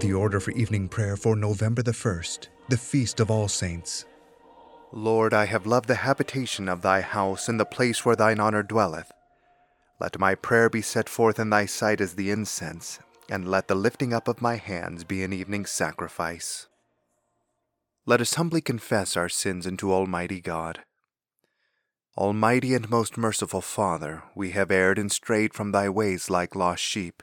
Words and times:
The 0.00 0.14
order 0.14 0.40
for 0.40 0.52
evening 0.52 0.88
prayer 0.88 1.14
for 1.14 1.36
November 1.36 1.82
the 1.82 1.92
1st, 1.92 2.48
the 2.70 2.78
Feast 2.78 3.20
of 3.20 3.30
All 3.30 3.48
Saints. 3.48 4.06
Lord, 4.92 5.34
I 5.34 5.44
have 5.44 5.66
loved 5.66 5.88
the 5.88 5.96
habitation 5.96 6.70
of 6.70 6.80
thy 6.80 7.02
house 7.02 7.50
and 7.50 7.60
the 7.60 7.66
place 7.66 8.02
where 8.02 8.16
thine 8.16 8.40
honor 8.40 8.62
dwelleth. 8.62 9.12
Let 10.00 10.18
my 10.18 10.34
prayer 10.34 10.70
be 10.70 10.80
set 10.80 11.06
forth 11.06 11.38
in 11.38 11.50
thy 11.50 11.66
sight 11.66 12.00
as 12.00 12.14
the 12.14 12.30
incense, 12.30 12.98
and 13.28 13.46
let 13.46 13.68
the 13.68 13.74
lifting 13.74 14.14
up 14.14 14.26
of 14.26 14.40
my 14.40 14.56
hands 14.56 15.04
be 15.04 15.22
an 15.22 15.34
evening 15.34 15.66
sacrifice. 15.66 16.66
Let 18.06 18.22
us 18.22 18.36
humbly 18.36 18.62
confess 18.62 19.18
our 19.18 19.28
sins 19.28 19.66
unto 19.66 19.92
Almighty 19.92 20.40
God. 20.40 20.80
Almighty 22.16 22.74
and 22.74 22.88
most 22.88 23.18
merciful 23.18 23.60
Father, 23.60 24.22
we 24.34 24.52
have 24.52 24.70
erred 24.70 24.98
and 24.98 25.12
strayed 25.12 25.52
from 25.52 25.72
thy 25.72 25.90
ways 25.90 26.30
like 26.30 26.56
lost 26.56 26.82
sheep. 26.82 27.22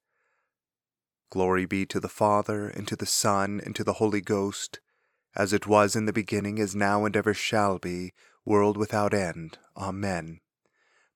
Glory 1.31 1.65
be 1.65 1.85
to 1.85 1.99
the 1.99 2.09
Father, 2.09 2.67
and 2.67 2.87
to 2.89 2.95
the 2.95 3.05
Son, 3.05 3.61
and 3.65 3.73
to 3.75 3.85
the 3.85 3.93
Holy 3.93 4.19
Ghost, 4.19 4.81
as 5.33 5.53
it 5.53 5.65
was 5.65 5.95
in 5.95 6.05
the 6.05 6.13
beginning, 6.13 6.57
is 6.57 6.75
now, 6.75 7.05
and 7.05 7.15
ever 7.15 7.33
shall 7.33 7.79
be, 7.79 8.11
world 8.45 8.75
without 8.75 9.13
end. 9.13 9.57
Amen. 9.77 10.41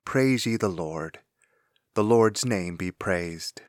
Praise 0.05 0.45
ye 0.45 0.55
the 0.55 0.69
Lord. 0.69 1.19
The 1.95 2.03
Lord's 2.03 2.45
name 2.45 2.77
be 2.77 2.91
praised. 2.91 3.61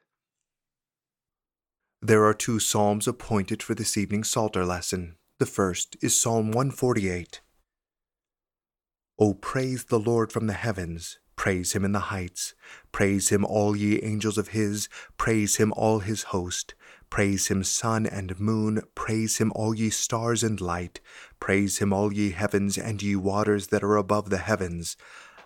There 2.00 2.24
are 2.24 2.34
two 2.34 2.60
psalms 2.60 3.08
appointed 3.08 3.60
for 3.60 3.74
this 3.74 3.96
evening's 3.96 4.30
Psalter 4.30 4.64
lesson. 4.64 5.16
The 5.40 5.46
first 5.46 5.96
is 6.00 6.18
Psalm 6.18 6.52
148. 6.52 7.40
O 9.18 9.34
praise 9.34 9.84
the 9.84 9.98
Lord 9.98 10.30
from 10.30 10.46
the 10.46 10.52
heavens, 10.52 11.18
praise 11.46 11.74
him 11.74 11.84
in 11.84 11.92
the 11.92 12.10
heights, 12.10 12.54
praise 12.90 13.28
him 13.28 13.44
all 13.44 13.76
ye 13.76 14.02
angels 14.02 14.36
of 14.36 14.48
his, 14.48 14.88
praise 15.16 15.58
him 15.58 15.72
all 15.76 16.00
his 16.00 16.24
host, 16.34 16.74
praise 17.08 17.46
him 17.46 17.62
sun 17.62 18.04
and 18.04 18.40
moon, 18.40 18.82
praise 18.96 19.38
him 19.38 19.52
all 19.54 19.72
ye 19.72 19.88
stars 19.88 20.42
and 20.42 20.60
light, 20.60 20.98
praise 21.38 21.78
him 21.78 21.92
all 21.92 22.12
ye 22.12 22.30
heavens 22.32 22.76
and 22.76 23.00
ye 23.00 23.14
waters 23.14 23.68
that 23.68 23.84
are 23.84 23.96
above 23.96 24.28
the 24.28 24.38
heavens. 24.38 24.96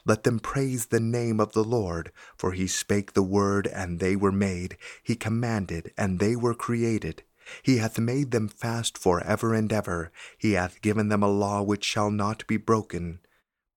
Let 0.07 0.25
them 0.25 0.39
praise 0.39 0.87
the 0.87 1.01
name 1.01 1.39
of 1.39 1.53
the 1.53 1.65
Lord, 1.65 2.13
for 2.35 2.53
he 2.53 2.67
spake 2.67 3.13
the 3.13 3.23
word, 3.23 3.67
and 3.67 4.01
they 4.01 4.17
were 4.17 4.33
made. 4.33 4.79
He 5.03 5.15
commanded, 5.15 5.93
and 5.99 6.19
they 6.19 6.35
were 6.35 6.55
created. 6.55 7.25
He 7.63 7.77
hath 7.77 7.99
made 7.99 8.31
them 8.31 8.49
fast 8.49 8.97
for 8.97 9.23
ever 9.23 9.53
and 9.53 9.71
ever. 9.71 10.13
He 10.39 10.53
hath 10.53 10.81
given 10.81 11.09
them 11.11 11.23
a 11.23 11.29
law 11.29 11.61
which 11.61 11.85
shall 11.85 12.11
not 12.11 12.47
be 12.47 12.57
broken. 12.57 13.21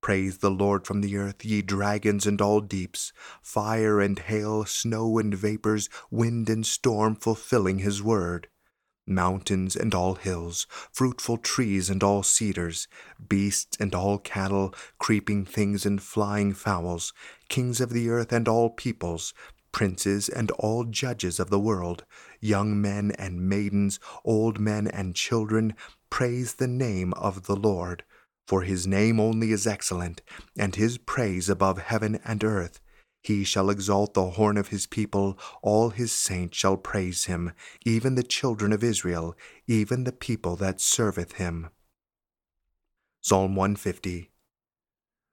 Praise 0.04 0.36
the 0.36 0.50
Lord 0.50 0.86
from 0.86 1.00
the 1.00 1.16
earth, 1.16 1.46
ye 1.46 1.62
dragons 1.62 2.26
and 2.26 2.38
all 2.38 2.60
deeps, 2.60 3.10
fire 3.40 4.02
and 4.02 4.18
hail, 4.18 4.66
snow 4.66 5.16
and 5.16 5.34
vapors, 5.34 5.88
wind 6.10 6.50
and 6.50 6.66
storm, 6.66 7.16
fulfilling 7.16 7.78
his 7.78 8.02
word 8.02 8.48
mountains 9.06 9.74
and 9.74 9.94
all 9.94 10.16
hills, 10.16 10.66
fruitful 10.92 11.38
trees 11.38 11.88
and 11.88 12.02
all 12.02 12.22
cedars, 12.22 12.86
beasts 13.30 13.78
and 13.80 13.94
all 13.94 14.18
cattle, 14.18 14.74
creeping 14.98 15.46
things 15.46 15.86
and 15.86 16.02
flying 16.02 16.52
fowls, 16.52 17.14
kings 17.48 17.80
of 17.80 17.88
the 17.88 18.10
earth 18.10 18.30
and 18.30 18.46
all 18.46 18.68
peoples, 18.68 19.32
princes 19.72 20.28
and 20.28 20.50
all 20.50 20.84
judges 20.84 21.40
of 21.40 21.48
the 21.48 21.58
world, 21.58 22.04
young 22.40 22.78
men 22.78 23.10
and 23.12 23.48
maidens, 23.48 23.98
old 24.22 24.60
men 24.60 24.86
and 24.86 25.14
children, 25.14 25.74
praise 26.10 26.56
the 26.56 26.68
name 26.68 27.14
of 27.14 27.44
the 27.44 27.56
Lord. 27.56 28.04
For 28.46 28.62
his 28.62 28.86
name 28.86 29.18
only 29.18 29.52
is 29.52 29.66
excellent, 29.66 30.20
and 30.56 30.74
his 30.74 30.98
praise 30.98 31.48
above 31.48 31.78
heaven 31.78 32.20
and 32.24 32.44
earth. 32.44 32.80
He 33.22 33.42
shall 33.42 33.70
exalt 33.70 34.12
the 34.12 34.30
horn 34.30 34.58
of 34.58 34.68
his 34.68 34.86
people, 34.86 35.38
all 35.62 35.90
his 35.90 36.12
saints 36.12 36.58
shall 36.58 36.76
praise 36.76 37.24
him, 37.24 37.52
even 37.86 38.16
the 38.16 38.22
children 38.22 38.70
of 38.70 38.84
Israel, 38.84 39.34
even 39.66 40.04
the 40.04 40.12
people 40.12 40.56
that 40.56 40.80
serveth 40.80 41.32
him. 41.32 41.70
Psalm 43.22 43.56
150 43.56 44.30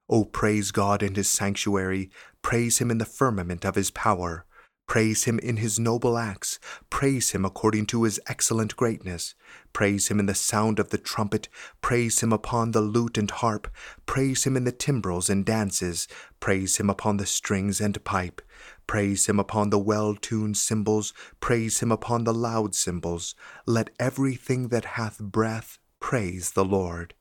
O 0.09 0.23
praise 0.23 0.71
God 0.71 1.03
in 1.03 1.15
his 1.15 1.29
sanctuary, 1.29 2.09
praise 2.41 2.77
him 2.79 2.91
in 2.91 2.97
the 2.97 3.05
firmament 3.05 3.65
of 3.65 3.75
his 3.75 3.91
power. 3.91 4.45
Praise 4.87 5.23
him 5.23 5.39
in 5.39 5.55
his 5.55 5.79
noble 5.79 6.17
acts. 6.17 6.59
Praise 6.89 7.31
him 7.31 7.45
according 7.45 7.85
to 7.85 8.03
his 8.03 8.19
excellent 8.27 8.75
greatness. 8.75 9.35
Praise 9.71 10.09
him 10.09 10.19
in 10.19 10.25
the 10.25 10.35
sound 10.35 10.79
of 10.79 10.89
the 10.89 10.97
trumpet. 10.97 11.47
Praise 11.81 12.21
him 12.21 12.33
upon 12.33 12.71
the 12.71 12.81
lute 12.81 13.17
and 13.17 13.31
harp. 13.31 13.69
Praise 14.05 14.43
him 14.43 14.57
in 14.57 14.65
the 14.65 14.71
timbrels 14.73 15.29
and 15.29 15.45
dances. 15.45 16.09
Praise 16.41 16.75
him 16.75 16.89
upon 16.89 17.15
the 17.15 17.25
strings 17.25 17.79
and 17.79 18.03
pipe. 18.03 18.41
Praise 18.85 19.27
him 19.27 19.39
upon 19.39 19.69
the 19.69 19.79
well 19.79 20.13
tuned 20.13 20.57
cymbals. 20.57 21.13
Praise 21.39 21.79
him 21.79 21.91
upon 21.91 22.25
the 22.25 22.33
loud 22.33 22.75
cymbals. 22.75 23.33
Let 23.65 23.91
everything 23.97 24.67
that 24.67 24.83
hath 24.83 25.19
breath 25.19 25.79
praise 26.01 26.51
the 26.51 26.65
Lord. 26.65 27.13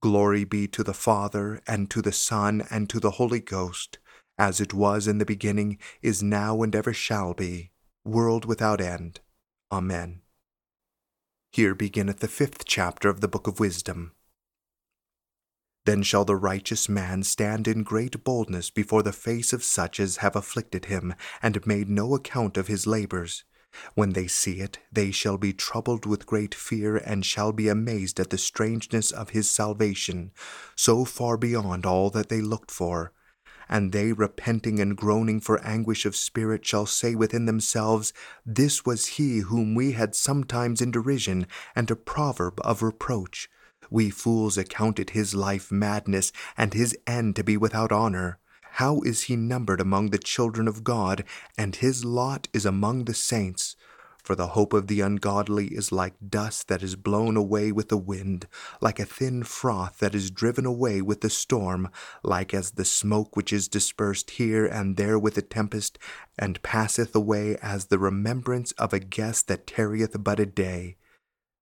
Glory 0.00 0.44
be 0.44 0.66
to 0.68 0.82
the 0.82 0.94
Father, 0.94 1.60
and 1.66 1.90
to 1.90 2.00
the 2.00 2.12
Son, 2.12 2.66
and 2.70 2.88
to 2.88 3.00
the 3.00 3.12
Holy 3.12 3.40
Ghost 3.40 3.98
as 4.38 4.60
it 4.60 4.74
was 4.74 5.06
in 5.06 5.18
the 5.18 5.24
beginning, 5.24 5.78
is 6.02 6.22
now, 6.22 6.62
and 6.62 6.74
ever 6.74 6.92
shall 6.92 7.34
be, 7.34 7.70
world 8.04 8.44
without 8.44 8.80
end. 8.80 9.20
Amen. 9.70 10.20
Here 11.52 11.74
beginneth 11.74 12.18
the 12.18 12.28
fifth 12.28 12.64
chapter 12.64 13.08
of 13.08 13.20
the 13.20 13.28
Book 13.28 13.46
of 13.46 13.60
Wisdom. 13.60 14.12
Then 15.84 16.02
shall 16.02 16.24
the 16.24 16.36
righteous 16.36 16.88
man 16.88 17.22
stand 17.22 17.68
in 17.68 17.82
great 17.82 18.24
boldness 18.24 18.70
before 18.70 19.02
the 19.02 19.12
face 19.12 19.52
of 19.52 19.62
such 19.62 20.00
as 20.00 20.16
have 20.18 20.34
afflicted 20.34 20.86
him, 20.86 21.14
and 21.42 21.66
made 21.66 21.88
no 21.88 22.14
account 22.14 22.56
of 22.56 22.68
his 22.68 22.86
labors. 22.86 23.44
When 23.94 24.12
they 24.12 24.26
see 24.26 24.60
it, 24.60 24.78
they 24.92 25.10
shall 25.10 25.36
be 25.36 25.52
troubled 25.52 26.06
with 26.06 26.26
great 26.26 26.54
fear 26.54 26.96
and 26.96 27.24
shall 27.24 27.52
be 27.52 27.68
amazed 27.68 28.20
at 28.20 28.30
the 28.30 28.38
strangeness 28.38 29.10
of 29.10 29.30
his 29.30 29.50
salvation, 29.50 30.32
so 30.76 31.04
far 31.04 31.36
beyond 31.36 31.84
all 31.84 32.08
that 32.10 32.28
they 32.28 32.40
looked 32.40 32.70
for. 32.70 33.12
And 33.68 33.92
they, 33.92 34.12
repenting 34.12 34.80
and 34.80 34.96
groaning 34.96 35.40
for 35.40 35.64
anguish 35.64 36.04
of 36.04 36.16
spirit, 36.16 36.64
shall 36.64 36.86
say 36.86 37.14
within 37.14 37.46
themselves, 37.46 38.12
This 38.44 38.84
was 38.84 39.06
he 39.06 39.38
whom 39.38 39.74
we 39.74 39.92
had 39.92 40.14
sometimes 40.14 40.80
in 40.80 40.90
derision, 40.90 41.46
and 41.74 41.90
a 41.90 41.96
proverb 41.96 42.60
of 42.62 42.82
reproach. 42.82 43.48
We 43.90 44.10
fools 44.10 44.58
accounted 44.58 45.10
his 45.10 45.34
life 45.34 45.70
madness, 45.70 46.32
and 46.56 46.74
his 46.74 46.96
end 47.06 47.36
to 47.36 47.44
be 47.44 47.56
without 47.56 47.92
honor. 47.92 48.38
How 48.78 49.02
is 49.02 49.22
he 49.22 49.36
numbered 49.36 49.80
among 49.80 50.10
the 50.10 50.18
children 50.18 50.66
of 50.66 50.82
God, 50.82 51.24
and 51.56 51.76
his 51.76 52.04
lot 52.04 52.48
is 52.52 52.66
among 52.66 53.04
the 53.04 53.14
saints? 53.14 53.76
For 54.24 54.34
the 54.34 54.48
hope 54.48 54.72
of 54.72 54.86
the 54.86 55.02
ungodly 55.02 55.66
is 55.66 55.92
like 55.92 56.14
dust 56.26 56.68
that 56.68 56.82
is 56.82 56.96
blown 56.96 57.36
away 57.36 57.70
with 57.70 57.90
the 57.90 57.98
wind, 57.98 58.48
like 58.80 58.98
a 58.98 59.04
thin 59.04 59.42
froth 59.42 59.98
that 59.98 60.14
is 60.14 60.30
driven 60.30 60.64
away 60.64 61.02
with 61.02 61.20
the 61.20 61.28
storm, 61.28 61.90
like 62.22 62.54
as 62.54 62.70
the 62.70 62.86
smoke 62.86 63.36
which 63.36 63.52
is 63.52 63.68
dispersed 63.68 64.30
here 64.30 64.64
and 64.64 64.96
there 64.96 65.18
with 65.18 65.36
a 65.36 65.42
tempest, 65.42 65.98
and 66.38 66.62
passeth 66.62 67.14
away 67.14 67.58
as 67.60 67.86
the 67.86 67.98
remembrance 67.98 68.72
of 68.72 68.94
a 68.94 68.98
guest 68.98 69.46
that 69.48 69.66
tarrieth 69.66 70.16
but 70.24 70.40
a 70.40 70.46
day. 70.46 70.96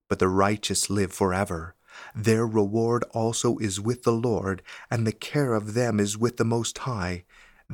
But 0.09 0.21
the 0.21 0.29
righteous 0.29 0.89
live 0.89 1.13
forever. 1.13 1.75
Their 2.15 2.47
reward 2.47 3.03
also 3.11 3.59
is 3.59 3.81
with 3.81 4.05
the 4.05 4.13
Lord, 4.13 4.63
and 4.89 5.05
the 5.05 5.11
care 5.11 5.55
of 5.55 5.75
them 5.75 5.99
is 5.99 6.17
with 6.17 6.37
the 6.37 6.45
Most 6.45 6.79
High. 6.79 7.25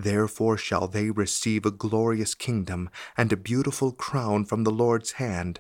Therefore 0.01 0.57
shall 0.57 0.87
they 0.87 1.11
receive 1.11 1.67
a 1.67 1.73
glorious 1.73 2.33
kingdom, 2.33 2.89
and 3.17 3.33
a 3.33 3.37
beautiful 3.37 3.91
crown 3.91 4.45
from 4.45 4.63
the 4.63 4.71
Lord's 4.71 5.13
hand. 5.13 5.59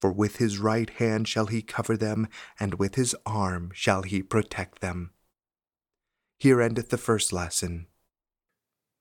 For 0.00 0.10
with 0.10 0.36
his 0.36 0.58
right 0.58 0.88
hand 0.88 1.28
shall 1.28 1.46
he 1.46 1.60
cover 1.60 1.94
them, 1.94 2.28
and 2.58 2.76
with 2.76 2.94
his 2.94 3.14
arm 3.26 3.72
shall 3.74 4.00
he 4.00 4.22
protect 4.22 4.80
them. 4.80 5.10
Here 6.38 6.62
endeth 6.62 6.88
the 6.88 6.96
first 6.96 7.30
lesson. 7.30 7.88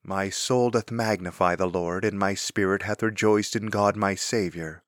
My 0.04 0.30
soul 0.30 0.70
doth 0.70 0.92
magnify 0.92 1.56
the 1.56 1.66
Lord, 1.66 2.04
and 2.04 2.20
my 2.20 2.34
spirit 2.34 2.82
hath 2.82 3.02
rejoiced 3.02 3.56
in 3.56 3.68
God 3.68 3.96
my 3.96 4.16
Saviour, 4.16 4.84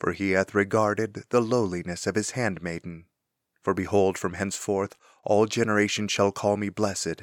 for 0.00 0.12
he 0.12 0.32
hath 0.32 0.56
regarded 0.56 1.22
the 1.28 1.40
lowliness 1.40 2.08
of 2.08 2.16
his 2.16 2.32
handmaiden. 2.32 3.04
For 3.62 3.74
behold, 3.74 4.18
from 4.18 4.34
henceforth 4.34 4.96
all 5.22 5.46
generations 5.46 6.10
shall 6.10 6.32
call 6.32 6.56
me 6.56 6.68
blessed. 6.68 7.22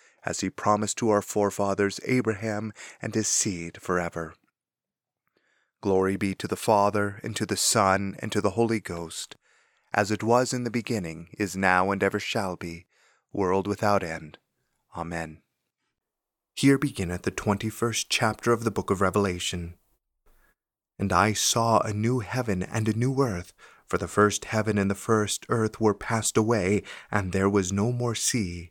as 0.25 0.41
he 0.41 0.49
promised 0.49 0.97
to 0.97 1.09
our 1.09 1.21
forefathers 1.21 1.99
Abraham 2.05 2.73
and 3.01 3.15
his 3.15 3.27
seed 3.27 3.81
forever. 3.81 4.33
Glory 5.81 6.15
be 6.15 6.35
to 6.35 6.47
the 6.47 6.55
Father, 6.55 7.19
and 7.23 7.35
to 7.35 7.45
the 7.45 7.57
Son, 7.57 8.15
and 8.19 8.31
to 8.31 8.41
the 8.41 8.51
Holy 8.51 8.79
Ghost, 8.79 9.35
as 9.93 10.11
it 10.11 10.23
was 10.23 10.53
in 10.53 10.63
the 10.63 10.69
beginning, 10.69 11.29
is 11.37 11.55
now, 11.55 11.91
and 11.91 12.03
ever 12.03 12.19
shall 12.19 12.55
be, 12.55 12.85
world 13.33 13.65
without 13.67 14.03
end. 14.03 14.37
Amen. 14.95 15.41
Here 16.53 16.77
beginneth 16.77 17.23
the 17.23 17.31
twenty 17.31 17.69
first 17.69 18.09
chapter 18.09 18.51
of 18.51 18.63
the 18.63 18.71
book 18.71 18.91
of 18.91 19.01
Revelation. 19.01 19.75
And 20.99 21.11
I 21.11 21.33
saw 21.33 21.79
a 21.79 21.93
new 21.93 22.19
heaven 22.19 22.61
and 22.61 22.87
a 22.87 22.97
new 22.97 23.21
earth 23.21 23.53
for 23.87 23.97
the 23.97 24.07
first 24.07 24.45
heaven 24.45 24.77
and 24.77 24.89
the 24.89 24.95
first 24.95 25.45
earth 25.49 25.81
were 25.81 25.93
passed 25.93 26.37
away, 26.37 26.83
and 27.11 27.31
there 27.31 27.49
was 27.49 27.73
no 27.73 27.91
more 27.91 28.15
sea. 28.15 28.70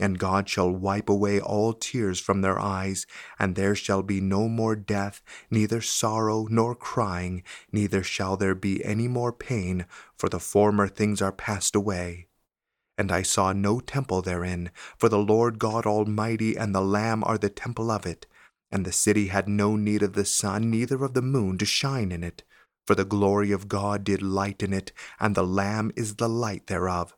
and 0.00 0.18
God 0.18 0.48
shall 0.48 0.70
wipe 0.70 1.08
away 1.08 1.40
all 1.40 1.72
tears 1.72 2.18
from 2.18 2.40
their 2.40 2.58
eyes, 2.58 3.06
and 3.38 3.54
there 3.54 3.74
shall 3.74 4.02
be 4.02 4.20
no 4.20 4.48
more 4.48 4.74
death, 4.74 5.22
neither 5.50 5.80
sorrow 5.80 6.46
nor 6.50 6.74
crying, 6.74 7.42
neither 7.70 8.02
shall 8.02 8.36
there 8.36 8.54
be 8.54 8.84
any 8.84 9.06
more 9.06 9.32
pain, 9.32 9.86
for 10.16 10.28
the 10.28 10.40
former 10.40 10.88
things 10.88 11.20
are 11.20 11.32
passed 11.32 11.76
away. 11.76 12.28
And 12.96 13.10
I 13.10 13.22
saw 13.22 13.52
no 13.52 13.80
temple 13.80 14.20
therein, 14.20 14.70
for 14.98 15.08
the 15.08 15.18
Lord 15.18 15.58
God 15.58 15.86
Almighty 15.86 16.56
and 16.56 16.74
the 16.74 16.82
Lamb 16.82 17.24
are 17.24 17.38
the 17.38 17.48
temple 17.48 17.90
of 17.90 18.04
it. 18.04 18.26
And 18.70 18.84
the 18.84 18.92
city 18.92 19.28
had 19.28 19.48
no 19.48 19.74
need 19.74 20.02
of 20.02 20.12
the 20.12 20.24
sun, 20.24 20.70
neither 20.70 21.02
of 21.02 21.14
the 21.14 21.22
moon 21.22 21.58
to 21.58 21.64
shine 21.64 22.12
in 22.12 22.22
it, 22.22 22.42
for 22.86 22.94
the 22.94 23.04
glory 23.04 23.52
of 23.52 23.68
God 23.68 24.04
did 24.04 24.22
lighten 24.22 24.72
it, 24.72 24.92
and 25.18 25.34
the 25.34 25.46
Lamb 25.46 25.92
is 25.96 26.16
the 26.16 26.28
light 26.28 26.66
thereof. 26.66 27.14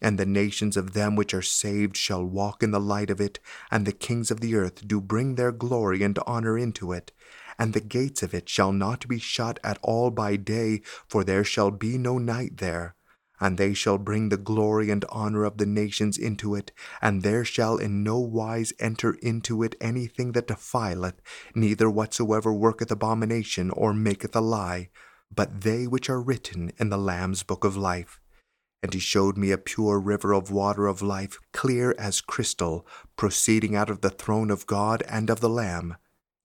And 0.00 0.18
the 0.18 0.26
nations 0.26 0.76
of 0.76 0.92
them 0.92 1.16
which 1.16 1.34
are 1.34 1.42
saved 1.42 1.96
shall 1.96 2.24
walk 2.24 2.62
in 2.62 2.70
the 2.70 2.80
light 2.80 3.10
of 3.10 3.20
it, 3.20 3.40
and 3.70 3.84
the 3.84 3.92
kings 3.92 4.30
of 4.30 4.40
the 4.40 4.54
earth 4.54 4.86
do 4.86 5.00
bring 5.00 5.34
their 5.34 5.50
glory 5.50 6.02
and 6.02 6.18
honor 6.26 6.56
into 6.56 6.92
it. 6.92 7.10
And 7.58 7.72
the 7.72 7.80
gates 7.80 8.22
of 8.22 8.32
it 8.32 8.48
shall 8.48 8.72
not 8.72 9.08
be 9.08 9.18
shut 9.18 9.58
at 9.64 9.78
all 9.82 10.10
by 10.10 10.36
day, 10.36 10.82
for 11.08 11.24
there 11.24 11.42
shall 11.42 11.72
be 11.72 11.98
no 11.98 12.18
night 12.18 12.58
there. 12.58 12.94
And 13.40 13.56
they 13.56 13.74
shall 13.74 13.98
bring 13.98 14.28
the 14.28 14.36
glory 14.36 14.90
and 14.90 15.04
honor 15.08 15.44
of 15.44 15.58
the 15.58 15.66
nations 15.66 16.18
into 16.18 16.54
it, 16.54 16.72
and 17.02 17.22
there 17.22 17.44
shall 17.44 17.76
in 17.76 18.02
no 18.02 18.18
wise 18.18 18.72
enter 18.78 19.14
into 19.22 19.62
it 19.62 19.74
anything 19.80 20.32
that 20.32 20.48
defileth, 20.48 21.20
neither 21.54 21.90
whatsoever 21.90 22.52
worketh 22.52 22.90
abomination 22.90 23.70
or 23.70 23.92
maketh 23.92 24.34
a 24.34 24.40
lie, 24.40 24.90
but 25.34 25.62
they 25.62 25.86
which 25.86 26.08
are 26.08 26.20
written 26.20 26.72
in 26.78 26.90
the 26.90 26.98
Lamb's 26.98 27.42
book 27.42 27.64
of 27.64 27.76
life. 27.76 28.20
And 28.82 28.94
he 28.94 29.00
showed 29.00 29.36
me 29.36 29.50
a 29.50 29.58
pure 29.58 29.98
river 29.98 30.32
of 30.32 30.52
water 30.52 30.86
of 30.86 31.02
life, 31.02 31.40
clear 31.52 31.94
as 31.98 32.20
crystal, 32.20 32.86
proceeding 33.16 33.74
out 33.74 33.90
of 33.90 34.02
the 34.02 34.10
throne 34.10 34.50
of 34.50 34.66
God 34.66 35.02
and 35.08 35.30
of 35.30 35.40
the 35.40 35.48
Lamb. 35.48 35.96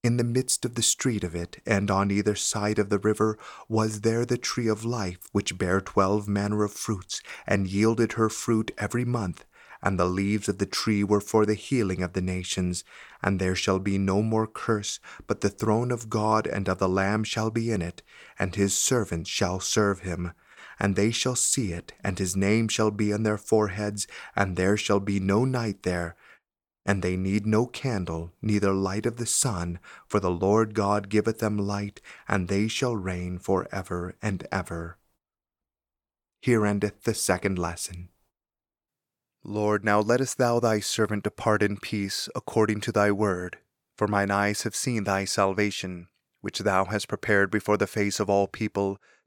In 0.03 0.17
the 0.17 0.23
midst 0.23 0.65
of 0.65 0.75
the 0.75 0.81
street 0.81 1.23
of 1.23 1.35
it, 1.35 1.61
and 1.65 1.89
on 1.91 2.11
either 2.11 2.35
side 2.35 2.79
of 2.79 2.89
the 2.89 2.99
river, 2.99 3.37
was 3.69 4.01
there 4.01 4.25
the 4.25 4.37
tree 4.37 4.67
of 4.67 4.83
life, 4.83 5.19
which 5.31 5.57
bare 5.57 5.79
twelve 5.79 6.27
manner 6.27 6.63
of 6.63 6.73
fruits, 6.73 7.21
and 7.47 7.67
yielded 7.67 8.13
her 8.13 8.29
fruit 8.29 8.71
every 8.77 9.05
month. 9.05 9.45
And 9.81 9.99
the 9.99 10.05
leaves 10.05 10.49
of 10.49 10.57
the 10.57 10.65
tree 10.65 11.03
were 11.03 11.21
for 11.21 11.45
the 11.45 11.53
healing 11.53 12.01
of 12.01 12.13
the 12.13 12.21
nations. 12.21 12.83
And 13.21 13.39
there 13.39 13.55
shall 13.55 13.79
be 13.79 13.97
no 13.97 14.21
more 14.21 14.47
curse, 14.47 14.99
but 15.27 15.41
the 15.41 15.49
throne 15.49 15.91
of 15.91 16.09
God 16.09 16.47
and 16.47 16.67
of 16.67 16.79
the 16.79 16.89
Lamb 16.89 17.23
shall 17.23 17.51
be 17.51 17.71
in 17.71 17.81
it, 17.81 18.01
and 18.39 18.55
his 18.55 18.75
servants 18.75 19.29
shall 19.29 19.59
serve 19.59 19.99
him 19.99 20.31
and 20.79 20.95
they 20.95 21.11
shall 21.11 21.35
see 21.35 21.71
it, 21.71 21.93
and 22.03 22.19
his 22.19 22.35
name 22.35 22.67
shall 22.67 22.91
be 22.91 23.13
on 23.13 23.23
their 23.23 23.37
foreheads, 23.37 24.07
and 24.35 24.55
there 24.55 24.77
shall 24.77 24.99
be 24.99 25.19
no 25.19 25.45
night 25.45 25.83
there. 25.83 26.15
And 26.85 27.01
they 27.01 27.15
need 27.15 27.45
no 27.45 27.65
candle, 27.65 28.33
neither 28.41 28.73
light 28.73 29.05
of 29.05 29.17
the 29.17 29.25
sun, 29.25 29.79
for 30.07 30.19
the 30.19 30.31
Lord 30.31 30.73
God 30.73 31.09
giveth 31.09 31.39
them 31.39 31.57
light, 31.57 32.01
and 32.27 32.47
they 32.47 32.67
shall 32.67 32.95
reign 32.95 33.39
for 33.39 33.67
ever 33.71 34.15
and 34.21 34.45
ever. 34.51 34.97
Here 36.41 36.65
endeth 36.65 37.03
the 37.03 37.13
second 37.13 37.57
lesson. 37.57 38.09
Lord, 39.45 39.83
now 39.83 39.99
lettest 39.99 40.37
thou 40.37 40.59
thy 40.59 40.79
servant 40.79 41.23
depart 41.23 41.63
in 41.63 41.77
peace, 41.77 42.29
according 42.35 42.81
to 42.81 42.91
thy 42.91 43.11
word. 43.11 43.57
For 43.97 44.07
mine 44.07 44.31
eyes 44.31 44.63
have 44.63 44.75
seen 44.75 45.03
thy 45.03 45.25
salvation, 45.25 46.07
which 46.41 46.59
thou 46.59 46.85
hast 46.85 47.07
prepared 47.07 47.51
before 47.51 47.77
the 47.77 47.87
face 47.87 48.19
of 48.19 48.29
all 48.29 48.47
people 48.47 48.99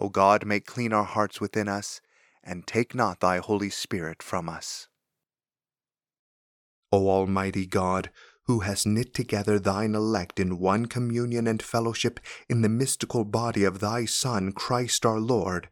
O 0.00 0.08
God, 0.08 0.46
make 0.46 0.64
clean 0.64 0.94
our 0.94 1.04
hearts 1.04 1.42
within 1.42 1.68
us, 1.68 2.00
and 2.42 2.66
take 2.66 2.94
not 2.94 3.20
thy 3.20 3.36
Holy 3.36 3.68
Spirit 3.68 4.22
from 4.22 4.48
us. 4.48 4.88
O 6.90 7.08
Almighty 7.08 7.66
God, 7.66 8.10
who 8.44 8.60
hast 8.60 8.86
knit 8.86 9.12
together 9.12 9.58
thine 9.58 9.94
elect 9.94 10.40
in 10.40 10.58
one 10.58 10.86
communion 10.86 11.46
and 11.46 11.62
fellowship 11.62 12.18
in 12.48 12.62
the 12.62 12.68
mystical 12.68 13.26
body 13.26 13.62
of 13.62 13.78
thy 13.80 14.06
Son, 14.06 14.52
Christ 14.52 15.04
our 15.04 15.20
Lord, 15.20 15.68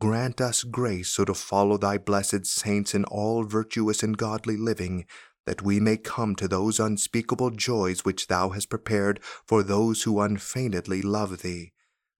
grant 0.00 0.40
us 0.40 0.62
grace 0.62 1.08
so 1.08 1.24
to 1.24 1.34
follow 1.34 1.76
thy 1.76 1.98
blessed 1.98 2.46
saints 2.46 2.94
in 2.94 3.04
all 3.06 3.42
virtuous 3.42 4.04
and 4.04 4.16
godly 4.16 4.56
living, 4.56 5.06
that 5.44 5.60
we 5.60 5.80
may 5.80 5.96
come 5.96 6.36
to 6.36 6.46
those 6.46 6.78
unspeakable 6.78 7.50
joys 7.50 8.04
which 8.04 8.28
thou 8.28 8.50
hast 8.50 8.70
prepared 8.70 9.18
for 9.44 9.64
those 9.64 10.04
who 10.04 10.20
unfeignedly 10.20 11.02
love 11.02 11.42
thee, 11.42 11.72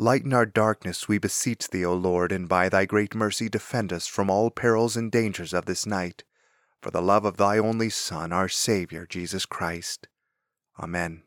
Lighten 0.00 0.32
our 0.32 0.46
darkness, 0.46 1.08
we 1.08 1.18
beseech 1.18 1.68
thee, 1.68 1.84
O 1.84 1.92
Lord, 1.92 2.32
and 2.32 2.48
by 2.48 2.70
thy 2.70 2.86
great 2.86 3.14
mercy 3.14 3.50
defend 3.50 3.92
us 3.92 4.06
from 4.06 4.30
all 4.30 4.50
perils 4.50 4.96
and 4.96 5.12
dangers 5.12 5.52
of 5.52 5.66
this 5.66 5.84
night, 5.84 6.24
for 6.80 6.90
the 6.90 7.02
love 7.02 7.26
of 7.26 7.36
thy 7.36 7.58
only 7.58 7.90
Son, 7.90 8.32
our 8.32 8.48
Saviour, 8.48 9.04
Jesus 9.04 9.44
Christ. 9.44 10.08
Amen. 10.78 11.24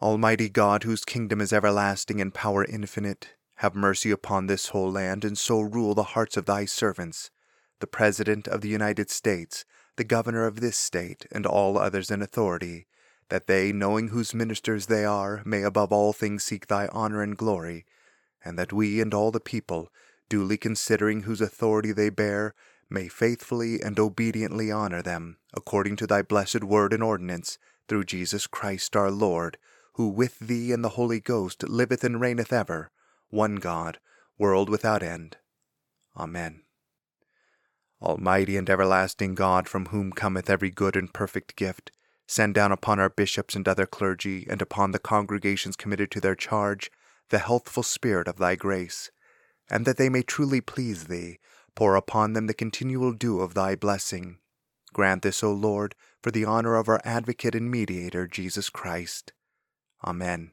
Almighty 0.00 0.48
God, 0.48 0.84
whose 0.84 1.04
kingdom 1.04 1.42
is 1.42 1.52
everlasting 1.52 2.22
and 2.22 2.32
power 2.32 2.64
infinite, 2.64 3.34
have 3.56 3.74
mercy 3.74 4.10
upon 4.10 4.46
this 4.46 4.68
whole 4.68 4.90
land, 4.90 5.22
and 5.22 5.36
so 5.36 5.60
rule 5.60 5.94
the 5.94 6.14
hearts 6.14 6.38
of 6.38 6.46
thy 6.46 6.64
servants, 6.64 7.30
the 7.80 7.86
President 7.86 8.48
of 8.48 8.62
the 8.62 8.70
United 8.70 9.10
States, 9.10 9.66
the 9.96 10.04
Governor 10.04 10.46
of 10.46 10.60
this 10.60 10.78
state, 10.78 11.26
and 11.30 11.44
all 11.44 11.76
others 11.76 12.10
in 12.10 12.22
authority, 12.22 12.86
that 13.30 13.46
they, 13.46 13.72
knowing 13.72 14.08
whose 14.08 14.34
ministers 14.34 14.86
they 14.86 15.04
are, 15.04 15.42
may 15.44 15.62
above 15.62 15.92
all 15.92 16.12
things 16.12 16.44
seek 16.44 16.66
thy 16.66 16.88
honor 16.88 17.22
and 17.22 17.36
glory, 17.36 17.84
and 18.44 18.58
that 18.58 18.72
we 18.72 19.00
and 19.00 19.14
all 19.14 19.30
the 19.30 19.40
people, 19.40 19.90
duly 20.28 20.56
considering 20.56 21.22
whose 21.22 21.40
authority 21.40 21.92
they 21.92 22.10
bear, 22.10 22.54
may 22.88 23.08
faithfully 23.08 23.80
and 23.80 23.98
obediently 23.98 24.70
honor 24.70 25.00
them, 25.00 25.38
according 25.54 25.96
to 25.96 26.06
thy 26.06 26.22
blessed 26.22 26.64
word 26.64 26.92
and 26.92 27.02
ordinance, 27.02 27.58
through 27.88 28.04
Jesus 28.04 28.46
Christ 28.46 28.94
our 28.94 29.10
Lord, 29.10 29.58
who 29.94 30.08
with 30.08 30.38
thee 30.38 30.72
and 30.72 30.84
the 30.84 30.90
Holy 30.90 31.20
Ghost 31.20 31.68
liveth 31.68 32.04
and 32.04 32.20
reigneth 32.20 32.52
ever, 32.52 32.90
one 33.28 33.56
God, 33.56 33.98
world 34.38 34.68
without 34.68 35.02
end. 35.02 35.36
Amen. 36.16 36.62
Almighty 38.02 38.56
and 38.56 38.68
everlasting 38.68 39.34
God, 39.34 39.68
from 39.68 39.86
whom 39.86 40.12
cometh 40.12 40.48
every 40.48 40.70
good 40.70 40.96
and 40.96 41.12
perfect 41.12 41.54
gift, 41.54 41.92
send 42.30 42.54
down 42.54 42.70
upon 42.70 43.00
our 43.00 43.10
bishops 43.10 43.56
and 43.56 43.66
other 43.66 43.86
clergy, 43.86 44.46
and 44.48 44.62
upon 44.62 44.92
the 44.92 45.00
congregations 45.00 45.74
committed 45.74 46.12
to 46.12 46.20
their 46.20 46.36
charge, 46.36 46.88
the 47.30 47.40
healthful 47.40 47.82
spirit 47.82 48.28
of 48.28 48.36
thy 48.36 48.54
grace, 48.54 49.10
and 49.68 49.84
that 49.84 49.96
they 49.96 50.08
may 50.08 50.22
truly 50.22 50.60
please 50.60 51.06
thee, 51.08 51.40
pour 51.74 51.96
upon 51.96 52.32
them 52.32 52.46
the 52.46 52.54
continual 52.54 53.12
dew 53.12 53.40
of 53.40 53.54
thy 53.54 53.74
blessing. 53.74 54.38
Grant 54.92 55.22
this, 55.22 55.42
O 55.42 55.52
Lord, 55.52 55.96
for 56.22 56.30
the 56.30 56.44
honor 56.44 56.76
of 56.76 56.88
our 56.88 57.00
advocate 57.04 57.56
and 57.56 57.68
mediator, 57.68 58.28
Jesus 58.28 58.70
Christ. 58.70 59.32
Amen. 60.04 60.52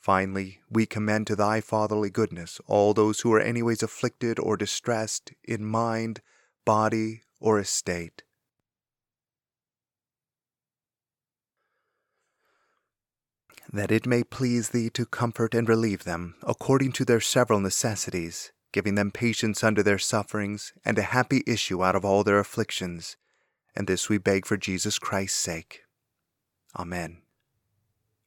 Finally, 0.00 0.60
we 0.70 0.86
commend 0.86 1.26
to 1.26 1.36
thy 1.36 1.60
fatherly 1.60 2.10
goodness 2.10 2.60
all 2.66 2.94
those 2.94 3.20
who 3.20 3.32
are 3.32 3.40
anyways 3.40 3.82
afflicted 3.82 4.38
or 4.38 4.56
distressed 4.56 5.32
in 5.44 5.64
mind, 5.64 6.20
body, 6.64 7.22
or 7.40 7.58
estate. 7.58 8.22
That 13.70 13.92
it 13.92 14.06
may 14.06 14.24
please 14.24 14.70
thee 14.70 14.88
to 14.90 15.04
comfort 15.04 15.54
and 15.54 15.68
relieve 15.68 16.04
them 16.04 16.36
according 16.42 16.92
to 16.92 17.04
their 17.04 17.20
several 17.20 17.60
necessities, 17.60 18.50
giving 18.72 18.94
them 18.94 19.10
patience 19.10 19.62
under 19.62 19.82
their 19.82 19.98
sufferings, 19.98 20.72
and 20.84 20.98
a 20.98 21.02
happy 21.02 21.42
issue 21.46 21.84
out 21.84 21.94
of 21.94 22.04
all 22.04 22.24
their 22.24 22.38
afflictions. 22.38 23.16
And 23.76 23.86
this 23.86 24.08
we 24.08 24.16
beg 24.16 24.46
for 24.46 24.56
Jesus 24.56 24.98
Christ's 24.98 25.38
sake. 25.38 25.82
Amen. 26.78 27.22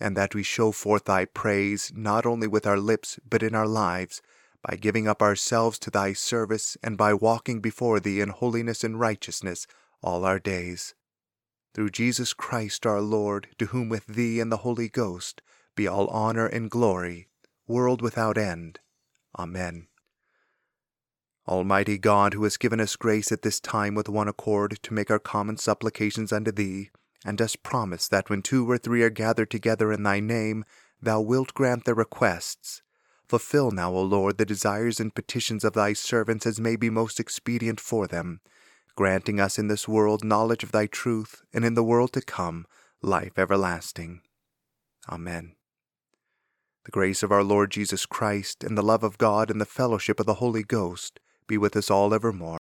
and 0.00 0.16
that 0.16 0.34
we 0.34 0.42
show 0.42 0.72
forth 0.72 1.04
thy 1.04 1.24
praise 1.24 1.92
not 1.94 2.24
only 2.26 2.46
with 2.46 2.66
our 2.66 2.78
lips 2.78 3.18
but 3.28 3.42
in 3.42 3.54
our 3.54 3.66
lives, 3.66 4.22
by 4.62 4.76
giving 4.76 5.06
up 5.06 5.22
ourselves 5.22 5.78
to 5.78 5.90
thy 5.90 6.12
service 6.12 6.76
and 6.82 6.98
by 6.98 7.14
walking 7.14 7.60
before 7.60 8.00
thee 8.00 8.20
in 8.20 8.28
holiness 8.28 8.82
and 8.82 8.98
righteousness 8.98 9.66
all 10.02 10.24
our 10.24 10.38
days. 10.38 10.94
Through 11.74 11.90
Jesus 11.90 12.32
Christ 12.32 12.86
our 12.86 13.00
Lord, 13.00 13.48
to 13.58 13.66
whom 13.66 13.88
with 13.88 14.06
thee 14.06 14.40
and 14.40 14.50
the 14.50 14.58
Holy 14.58 14.88
Ghost 14.88 15.42
be 15.76 15.86
all 15.86 16.08
honor 16.08 16.46
and 16.46 16.70
glory, 16.70 17.28
world 17.66 18.02
without 18.02 18.36
end. 18.36 18.80
Amen. 19.38 19.86
Almighty 21.46 21.96
God, 21.96 22.34
who 22.34 22.44
has 22.44 22.56
given 22.56 22.80
us 22.80 22.96
grace 22.96 23.32
at 23.32 23.42
this 23.42 23.58
time 23.58 23.94
with 23.94 24.08
one 24.08 24.28
accord 24.28 24.78
to 24.82 24.92
make 24.92 25.10
our 25.10 25.18
common 25.18 25.56
supplications 25.56 26.32
unto 26.32 26.52
Thee, 26.52 26.90
and 27.24 27.38
dost 27.38 27.62
promise 27.62 28.08
that 28.08 28.30
when 28.30 28.42
two 28.42 28.70
or 28.70 28.78
three 28.78 29.02
are 29.02 29.10
gathered 29.10 29.50
together 29.50 29.92
in 29.92 30.02
Thy 30.02 30.20
name, 30.20 30.64
Thou 31.00 31.20
wilt 31.20 31.54
grant 31.54 31.84
their 31.84 31.94
requests. 31.94 32.82
Fulfill 33.28 33.70
now, 33.70 33.92
O 33.92 34.02
Lord, 34.02 34.38
the 34.38 34.46
desires 34.46 34.98
and 34.98 35.14
petitions 35.14 35.62
of 35.62 35.74
Thy 35.74 35.92
servants 35.92 36.46
as 36.46 36.60
may 36.60 36.76
be 36.76 36.90
most 36.90 37.20
expedient 37.20 37.78
for 37.80 38.06
them, 38.06 38.40
granting 38.96 39.38
us 39.38 39.58
in 39.58 39.68
this 39.68 39.86
world 39.86 40.24
knowledge 40.24 40.64
of 40.64 40.72
Thy 40.72 40.86
truth, 40.86 41.42
and 41.52 41.64
in 41.64 41.74
the 41.74 41.84
world 41.84 42.12
to 42.14 42.20
come 42.20 42.66
life 43.02 43.38
everlasting. 43.38 44.22
Amen. 45.08 45.54
The 46.84 46.90
grace 46.90 47.22
of 47.22 47.30
our 47.30 47.44
Lord 47.44 47.70
Jesus 47.70 48.06
Christ, 48.06 48.64
and 48.64 48.76
the 48.76 48.82
love 48.82 49.02
of 49.04 49.18
God, 49.18 49.50
and 49.50 49.60
the 49.60 49.66
fellowship 49.66 50.18
of 50.18 50.26
the 50.26 50.34
Holy 50.34 50.62
Ghost 50.62 51.20
be 51.46 51.58
with 51.58 51.76
us 51.76 51.90
all 51.90 52.14
evermore. 52.14 52.57